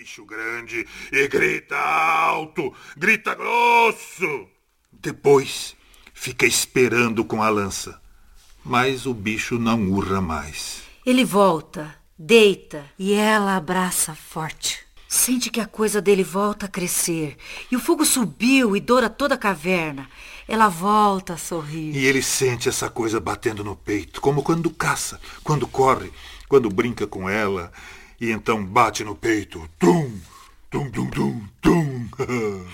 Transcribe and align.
bicho 0.00 0.24
grande 0.24 0.86
e 1.12 1.28
grita 1.28 1.76
alto, 1.76 2.72
grita 2.96 3.34
grosso. 3.34 4.48
Depois 4.90 5.76
fica 6.14 6.46
esperando 6.46 7.22
com 7.22 7.42
a 7.42 7.50
lança, 7.50 8.00
mas 8.64 9.04
o 9.04 9.12
bicho 9.12 9.58
não 9.58 9.90
urra 9.90 10.22
mais. 10.22 10.84
Ele 11.04 11.22
volta, 11.22 11.94
deita 12.18 12.82
e 12.98 13.12
ela 13.12 13.56
abraça 13.56 14.14
forte. 14.14 14.78
Sente 15.06 15.50
que 15.50 15.60
a 15.60 15.66
coisa 15.66 16.00
dele 16.00 16.24
volta 16.24 16.64
a 16.64 16.68
crescer. 16.68 17.36
E 17.70 17.76
o 17.76 17.80
fogo 17.80 18.06
subiu 18.06 18.74
e 18.74 18.80
doura 18.80 19.10
toda 19.10 19.34
a 19.34 19.38
caverna. 19.38 20.08
Ela 20.48 20.68
volta 20.68 21.34
a 21.34 21.36
sorrir. 21.36 21.94
E 21.94 22.06
ele 22.06 22.22
sente 22.22 22.70
essa 22.70 22.88
coisa 22.88 23.20
batendo 23.20 23.62
no 23.62 23.76
peito, 23.76 24.18
como 24.22 24.42
quando 24.42 24.70
caça, 24.70 25.20
quando 25.44 25.68
corre, 25.68 26.10
quando 26.48 26.70
brinca 26.70 27.06
com 27.06 27.28
ela. 27.28 27.70
E 28.20 28.30
então 28.30 28.62
bate 28.64 29.02
no 29.02 29.14
peito. 29.14 29.66
Tum, 29.78 30.12
tum, 30.70 30.90
tum, 30.90 31.06
tum, 31.08 31.40
tum. 31.62 32.08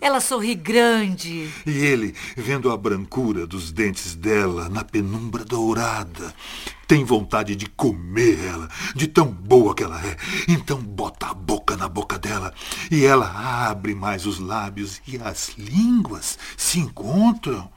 Ela 0.00 0.20
sorri 0.20 0.54
grande. 0.54 1.48
E 1.64 1.70
ele, 1.70 2.14
vendo 2.36 2.70
a 2.70 2.76
brancura 2.76 3.46
dos 3.46 3.70
dentes 3.70 4.16
dela 4.16 4.68
na 4.68 4.82
penumbra 4.82 5.44
dourada, 5.44 6.34
tem 6.88 7.04
vontade 7.04 7.54
de 7.54 7.66
comer 7.66 8.44
ela, 8.44 8.68
de 8.96 9.06
tão 9.06 9.28
boa 9.28 9.74
que 9.76 9.84
ela 9.84 10.04
é. 10.04 10.16
Então 10.48 10.78
bota 10.78 11.28
a 11.28 11.34
boca 11.34 11.76
na 11.76 11.88
boca 11.88 12.18
dela 12.18 12.52
e 12.90 13.04
ela 13.04 13.68
abre 13.68 13.94
mais 13.94 14.26
os 14.26 14.40
lábios 14.40 15.00
e 15.06 15.18
as 15.18 15.52
línguas 15.56 16.36
se 16.56 16.80
encontram 16.80 17.70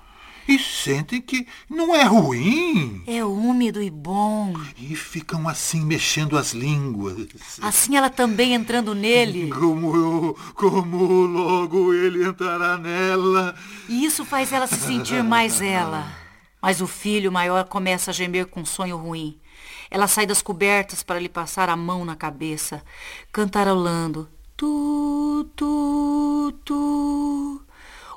e 0.48 0.60
sentem 0.60 1.22
que 1.22 1.48
não 1.70 1.96
é 1.96 2.04
ruim. 2.04 3.04
É 3.08 3.26
úmido 3.26 3.82
e 3.82 3.90
bom. 3.90 4.54
E 4.78 4.96
ficam 4.96 5.48
assim 5.48 5.84
mexendo 5.84 6.38
as 6.38 6.52
línguas. 6.54 7.28
Assim 7.62 7.98
ela 7.98 8.10
também 8.10 8.54
entrando 8.54 8.94
nele. 8.94 9.50
Como 9.50 9.96
eu, 9.96 10.38
como 10.54 11.26
logo 11.26 11.94
ele 11.94 12.26
entrará 12.26 12.78
nela. 12.78 13.56
E 13.90 14.06
isso 14.06 14.24
faz 14.24 14.54
ela 14.54 14.68
se 14.68 14.78
sentir 14.78 15.24
mais 15.24 15.62
ela. 15.62 16.12
Mas 16.62 16.82
o 16.82 16.88
filho 16.88 17.32
maior 17.32 17.66
começa 17.66 18.12
a 18.12 18.14
gemer 18.14 18.46
com 18.46 18.62
um 18.62 18.66
sonho 18.66 18.98
ruim. 18.98 19.40
Ela 19.90 20.08
sai 20.08 20.26
das 20.26 20.42
cobertas 20.42 21.04
para 21.04 21.20
lhe 21.20 21.30
passar 21.30 21.70
a 21.70 21.76
mão 21.76 22.04
na 22.04 22.16
cabeça, 22.16 22.84
cantarolando. 23.32 24.30
Tu, 24.58 25.50
tu, 25.56 26.54
tu. 26.64 27.62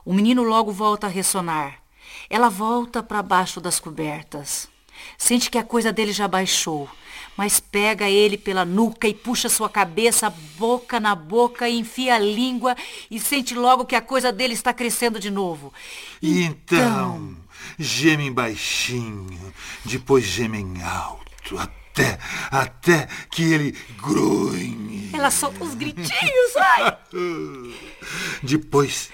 O 0.05 0.13
menino 0.15 0.43
logo 0.43 0.73
volta 0.73 1.07
a 1.07 1.11
ressonar. 1.11 1.88
Ela 2.29 2.49
volta 2.49 3.03
para 3.03 3.23
baixo 3.23 3.61
das 3.61 3.81
cobertas. 3.81 4.69
Sente 5.17 5.51
que 5.51 5.59
a 5.59 5.63
coisa 5.63 5.93
dele 5.93 6.13
já 6.13 6.27
baixou, 6.27 6.89
mas 7.37 7.61
pega 7.61 8.09
ele 8.09 8.37
pela 8.37 8.65
nuca 8.65 9.09
e 9.09 9.15
puxa 9.15 9.49
sua 9.49 9.69
cabeça 9.69 10.31
boca 10.57 10.99
na 10.99 11.15
boca 11.15 11.69
e 11.69 11.79
enfia 11.79 12.17
a 12.17 12.19
língua 12.19 12.77
e 13.11 13.19
sente 13.21 13.55
logo 13.55 13.85
que 13.85 13.95
a 13.95 14.01
coisa 14.01 14.33
dele 14.33 14.55
está 14.55 14.73
crescendo 14.73 15.21
de 15.21 15.31
novo. 15.31 15.73
E 16.21 16.43
então, 16.43 16.77
então 16.79 17.37
gemem 17.79 18.33
baixinho, 18.33 19.55
depois 19.85 20.25
gemem 20.25 20.83
alto, 20.83 21.59
até, 21.59 22.19
até 22.51 23.09
que 23.31 23.43
ele 23.43 23.77
grunhe. 24.01 25.11
Ela 25.13 25.31
solta 25.31 25.65
os 25.65 25.75
gritinhos, 25.75 26.57
ai! 26.57 26.99
Depois 28.43 29.11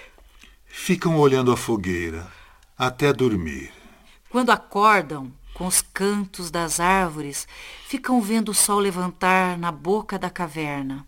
ficam 0.67 1.17
olhando 1.19 1.53
a 1.53 1.56
fogueira 1.56 2.27
até 2.77 3.12
dormir. 3.12 3.72
Quando 4.28 4.50
acordam, 4.50 5.33
com 5.55 5.67
os 5.67 5.80
cantos 5.80 6.50
das 6.50 6.81
árvores, 6.81 7.47
ficam 7.86 8.20
vendo 8.20 8.50
o 8.50 8.55
sol 8.55 8.81
levantar 8.81 9.56
na 9.56 9.70
boca 9.70 10.19
da 10.19 10.28
caverna. 10.28 11.06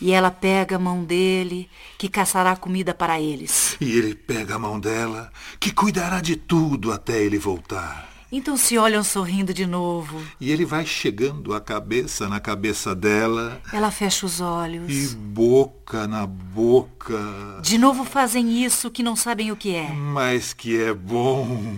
E 0.00 0.12
ela 0.12 0.30
pega 0.30 0.76
a 0.76 0.78
mão 0.78 1.04
dele, 1.04 1.70
que 1.96 2.08
caçará 2.08 2.56
comida 2.56 2.92
para 2.92 3.20
eles. 3.20 3.76
E 3.80 3.96
ele 3.96 4.14
pega 4.14 4.56
a 4.56 4.58
mão 4.58 4.78
dela, 4.78 5.32
que 5.58 5.72
cuidará 5.72 6.20
de 6.20 6.36
tudo 6.36 6.92
até 6.92 7.22
ele 7.22 7.38
voltar. 7.38 8.17
Então 8.30 8.58
se 8.58 8.76
olham 8.76 9.02
sorrindo 9.02 9.54
de 9.54 9.64
novo. 9.64 10.22
E 10.38 10.50
ele 10.50 10.66
vai 10.66 10.84
chegando 10.84 11.54
a 11.54 11.60
cabeça 11.60 12.28
na 12.28 12.38
cabeça 12.38 12.94
dela. 12.94 13.60
Ela 13.72 13.90
fecha 13.90 14.26
os 14.26 14.38
olhos. 14.38 14.90
E 14.90 15.16
boca 15.16 16.06
na 16.06 16.26
boca. 16.26 17.18
De 17.62 17.78
novo 17.78 18.04
fazem 18.04 18.62
isso 18.62 18.90
que 18.90 19.02
não 19.02 19.16
sabem 19.16 19.50
o 19.50 19.56
que 19.56 19.74
é. 19.74 19.88
Mas 19.88 20.52
que 20.52 20.78
é 20.78 20.92
bom. 20.92 21.74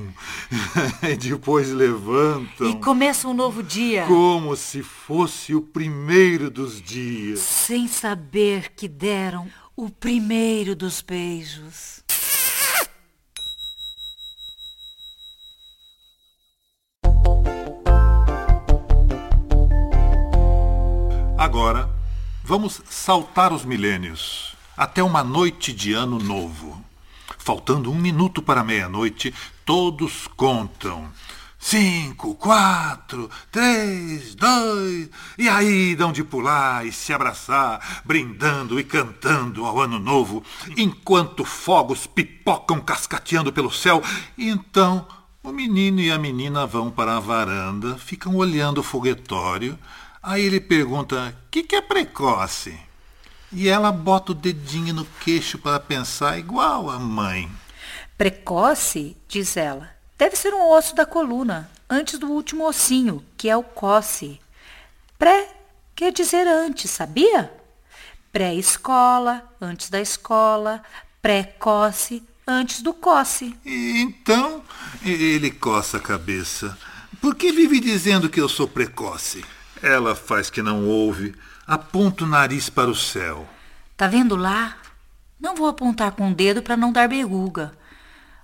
e 1.08 1.14
depois 1.16 1.70
levantam. 1.70 2.68
E 2.68 2.74
começa 2.80 3.28
um 3.28 3.34
novo 3.34 3.62
dia. 3.62 4.06
Como 4.06 4.56
se 4.56 4.82
fosse 4.82 5.54
o 5.54 5.62
primeiro 5.62 6.50
dos 6.50 6.82
dias. 6.82 7.38
Sem 7.38 7.86
saber 7.86 8.72
que 8.74 8.88
deram 8.88 9.48
o 9.76 9.88
primeiro 9.88 10.74
dos 10.74 11.00
beijos. 11.00 11.99
Agora, 21.50 21.90
vamos 22.44 22.80
saltar 22.88 23.52
os 23.52 23.64
milênios 23.64 24.54
até 24.76 25.02
uma 25.02 25.24
noite 25.24 25.72
de 25.72 25.92
ano 25.92 26.16
novo. 26.16 26.80
Faltando 27.38 27.90
um 27.90 27.96
minuto 27.96 28.40
para 28.40 28.62
meia-noite, 28.62 29.34
todos 29.64 30.28
contam. 30.36 31.10
Cinco, 31.58 32.36
quatro, 32.36 33.28
três, 33.50 34.36
dois. 34.36 35.10
E 35.36 35.48
aí 35.48 35.96
dão 35.96 36.12
de 36.12 36.22
pular 36.22 36.86
e 36.86 36.92
se 36.92 37.12
abraçar, 37.12 38.00
brindando 38.04 38.78
e 38.78 38.84
cantando 38.84 39.64
ao 39.64 39.80
ano 39.80 39.98
novo, 39.98 40.44
enquanto 40.76 41.44
fogos 41.44 42.06
pipocam 42.06 42.80
cascateando 42.80 43.52
pelo 43.52 43.72
céu. 43.72 44.00
E 44.38 44.48
então 44.48 45.04
o 45.42 45.50
menino 45.50 46.00
e 46.00 46.12
a 46.12 46.18
menina 46.18 46.64
vão 46.64 46.92
para 46.92 47.16
a 47.16 47.20
varanda, 47.20 47.98
ficam 47.98 48.36
olhando 48.36 48.78
o 48.78 48.84
foguetório 48.84 49.76
Aí 50.22 50.44
ele 50.44 50.60
pergunta: 50.60 51.34
o 51.46 51.50
que, 51.50 51.62
que 51.62 51.76
é 51.76 51.80
precoce? 51.80 52.78
E 53.52 53.68
ela 53.68 53.90
bota 53.90 54.32
o 54.32 54.34
dedinho 54.34 54.94
no 54.94 55.04
queixo 55.04 55.58
para 55.58 55.80
pensar 55.80 56.38
igual 56.38 56.88
a 56.88 56.98
mãe. 56.98 57.50
Precoce, 58.16 59.16
diz 59.26 59.56
ela, 59.56 59.90
deve 60.16 60.36
ser 60.36 60.54
um 60.54 60.70
osso 60.70 60.94
da 60.94 61.06
coluna, 61.06 61.70
antes 61.88 62.18
do 62.18 62.28
último 62.28 62.68
ossinho, 62.68 63.24
que 63.36 63.48
é 63.48 63.56
o 63.56 63.62
coce. 63.62 64.38
Pré 65.18 65.48
quer 65.96 66.12
dizer 66.12 66.46
antes, 66.46 66.90
sabia? 66.90 67.52
Pré-escola, 68.30 69.42
antes 69.60 69.90
da 69.90 70.00
escola, 70.00 70.82
pré-coce, 71.20 72.22
antes 72.46 72.82
do 72.82 72.94
coce. 72.94 73.56
E 73.64 74.00
então 74.00 74.62
ele 75.04 75.50
coça 75.50 75.96
a 75.96 76.00
cabeça. 76.00 76.78
Por 77.20 77.34
que 77.34 77.50
vive 77.50 77.80
dizendo 77.80 78.28
que 78.28 78.40
eu 78.40 78.48
sou 78.48 78.68
precoce? 78.68 79.44
Ela 79.82 80.14
faz 80.14 80.50
que 80.50 80.62
não 80.62 80.86
ouve, 80.86 81.34
aponta 81.66 82.24
o 82.24 82.26
nariz 82.26 82.68
para 82.68 82.90
o 82.90 82.94
céu. 82.94 83.48
Tá 83.96 84.06
vendo 84.06 84.36
lá? 84.36 84.76
Não 85.40 85.56
vou 85.56 85.66
apontar 85.66 86.12
com 86.12 86.30
o 86.30 86.34
dedo 86.34 86.62
para 86.62 86.76
não 86.76 86.92
dar 86.92 87.08
berruga. 87.08 87.72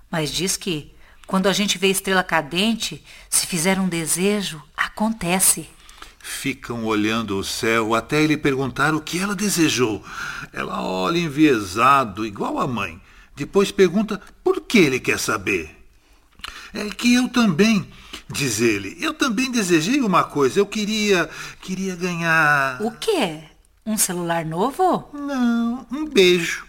Mas 0.09 0.31
diz 0.31 0.57
que 0.57 0.93
quando 1.27 1.47
a 1.47 1.53
gente 1.53 1.77
vê 1.77 1.89
estrela 1.89 2.23
cadente, 2.23 3.03
se 3.29 3.45
fizer 3.45 3.79
um 3.79 3.87
desejo, 3.89 4.63
acontece. 4.75 5.69
Ficam 6.19 6.85
olhando 6.85 7.37
o 7.37 7.43
céu 7.43 7.93
até 7.93 8.21
ele 8.21 8.37
perguntar 8.37 8.95
o 8.95 9.01
que 9.01 9.19
ela 9.19 9.35
desejou. 9.35 10.03
Ela 10.51 10.81
olha 10.81 11.19
enviesado, 11.19 12.25
igual 12.25 12.59
a 12.59 12.67
mãe. 12.67 12.99
Depois 13.35 13.71
pergunta 13.71 14.21
por 14.43 14.61
que 14.61 14.79
ele 14.79 14.99
quer 14.99 15.19
saber. 15.19 15.77
É 16.73 16.89
que 16.89 17.13
eu 17.13 17.29
também 17.29 17.87
diz 18.29 18.59
ele. 18.59 18.97
Eu 18.99 19.13
também 19.13 19.51
desejei 19.51 20.01
uma 20.01 20.23
coisa. 20.23 20.59
Eu 20.59 20.65
queria. 20.65 21.29
queria 21.61 21.95
ganhar. 21.95 22.81
O 22.81 22.91
quê? 22.91 23.41
Um 23.85 23.97
celular 23.97 24.45
novo? 24.45 25.09
Não, 25.13 25.87
um 25.91 26.05
beijo. 26.05 26.65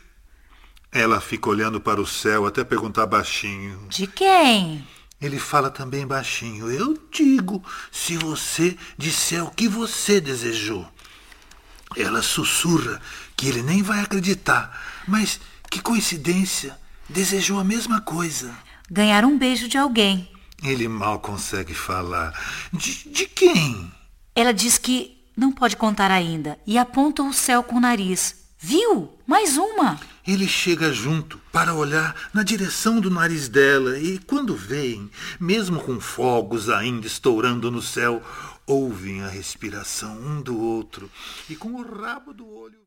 Ela 0.91 1.21
fica 1.21 1.51
olhando 1.51 1.81
para 1.81 2.01
o 2.01 2.07
céu 2.07 2.47
até 2.47 2.65
perguntar 2.65 3.07
baixinho. 3.07 3.87
De 3.89 4.07
quem? 4.07 4.87
Ele 5.21 5.39
fala 5.39 5.71
também 5.71 6.07
baixinho. 6.07 6.71
Eu 6.71 6.97
digo, 7.11 7.63
se 7.91 8.17
você 8.17 8.77
disser 8.97 9.45
o 9.45 9.51
que 9.51 9.69
você 9.69 10.21
desejou. 10.21 10.87
Ela 11.97 12.23
sussurra 12.23 13.01
que 13.37 13.49
ele 13.49 13.63
nem 13.63 13.83
vai 13.83 14.01
acreditar. 14.01 15.03
Mas 15.07 15.41
que 15.71 15.81
coincidência! 15.81 16.79
Desejou 17.09 17.59
a 17.59 17.65
mesma 17.65 18.01
coisa. 18.03 18.55
Ganhar 18.91 19.25
um 19.25 19.39
beijo 19.39 19.67
de 19.67 19.79
alguém. 19.79 20.29
Ele 20.63 20.89
mal 20.89 21.21
consegue 21.21 21.75
falar. 21.75 22.33
De, 22.73 23.09
de 23.09 23.27
quem? 23.27 23.93
Ela 24.35 24.53
diz 24.53 24.77
que 24.79 25.17
não 25.37 25.53
pode 25.53 25.77
contar 25.77 26.11
ainda 26.11 26.59
e 26.67 26.77
aponta 26.77 27.23
o 27.23 27.33
céu 27.33 27.63
com 27.63 27.77
o 27.77 27.81
nariz. 27.81 28.49
Viu? 28.59 29.17
Mais 29.25 29.57
uma! 29.57 30.01
Ele 30.27 30.49
chega 30.49 30.93
junto 30.93 31.39
para 31.53 31.75
olhar 31.75 32.15
na 32.35 32.43
direção 32.43 33.01
do 33.01 33.09
nariz 33.09 33.49
dela 33.49 33.99
e, 33.99 34.19
quando 34.19 34.57
veem, 34.57 35.09
mesmo 35.39 35.81
com 35.81 36.01
fogos 36.01 36.69
ainda 36.69 37.07
estourando 37.07 37.71
no 37.71 37.81
céu, 37.81 38.21
ouvem 38.67 39.23
a 39.23 39.29
respiração 39.29 40.21
um 40.21 40.43
do 40.43 40.61
outro 40.61 41.11
e 41.49 41.55
com 41.55 41.73
o 41.73 41.83
rabo 41.83 42.35
do 42.35 42.47
olho. 42.47 42.77